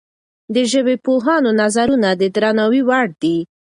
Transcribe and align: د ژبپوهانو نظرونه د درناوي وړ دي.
د 0.53 0.55
ژبپوهانو 0.71 1.49
نظرونه 1.61 2.09
د 2.21 2.23
درناوي 2.35 2.81
وړ 2.89 3.05
دي. 3.21 3.37